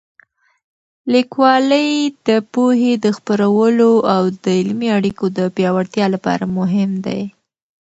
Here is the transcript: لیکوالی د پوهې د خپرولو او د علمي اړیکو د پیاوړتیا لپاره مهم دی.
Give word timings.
لیکوالی 1.13 1.89
د 2.27 2.29
پوهې 2.53 2.93
د 3.03 3.05
خپرولو 3.17 3.91
او 4.15 4.23
د 4.43 4.45
علمي 4.59 4.89
اړیکو 4.97 5.25
د 5.37 5.39
پیاوړتیا 5.55 6.05
لپاره 6.15 6.45
مهم 6.57 6.91
دی. 7.05 7.21